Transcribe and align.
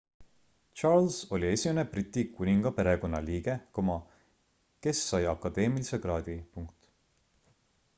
charles 0.79 1.17
oli 1.37 1.45
esimene 1.57 1.83
briti 1.91 2.23
kuningaperekonna 2.39 3.21
liige 3.29 3.57
kas 3.83 5.07
sai 5.13 5.25
akadeemilise 5.37 6.05
kraadi 6.09 6.41